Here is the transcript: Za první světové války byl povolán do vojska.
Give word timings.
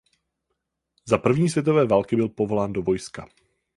Za 1.05 1.17
první 1.17 1.49
světové 1.49 1.85
války 1.85 2.15
byl 2.15 2.29
povolán 2.29 2.73
do 2.73 2.81
vojska. 2.81 3.27